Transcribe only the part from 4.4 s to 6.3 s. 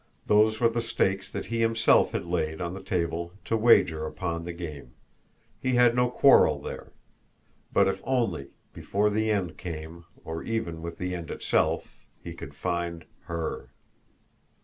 the game, he had no